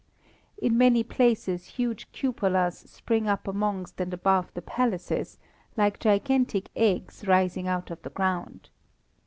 In 0.57 0.79
many 0.79 1.03
places 1.03 1.67
huge 1.77 2.11
cupolas 2.11 2.89
spring 2.89 3.27
up 3.29 3.47
amongst 3.47 4.01
and 4.01 4.11
above 4.11 4.51
the 4.55 4.61
palaces, 4.63 5.37
like 5.77 5.99
gigantic 5.99 6.69
eggs 6.75 7.27
rising 7.27 7.67
out 7.67 7.91
of 7.91 8.01
the 8.01 8.09
ground. 8.09 8.71